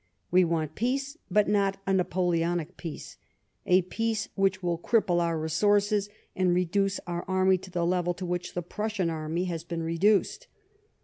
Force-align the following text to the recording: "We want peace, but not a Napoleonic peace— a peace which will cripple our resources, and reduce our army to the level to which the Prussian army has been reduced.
"We 0.31 0.43
want 0.43 0.73
peace, 0.73 1.15
but 1.29 1.47
not 1.47 1.79
a 1.85 1.93
Napoleonic 1.93 2.75
peace— 2.75 3.17
a 3.77 3.83
peace 3.83 4.29
which 4.33 4.63
will 4.63 4.79
cripple 4.79 5.21
our 5.21 5.37
resources, 5.39 6.09
and 6.35 6.55
reduce 6.55 6.99
our 7.05 7.23
army 7.27 7.59
to 7.59 7.69
the 7.69 7.85
level 7.85 8.15
to 8.15 8.25
which 8.25 8.55
the 8.55 8.63
Prussian 8.63 9.11
army 9.11 9.43
has 9.45 9.63
been 9.63 9.83
reduced. 9.83 10.47